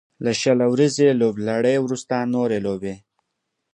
[0.25, 2.95] له شل اوريزې لوبلړۍ وروسته نورې لوبې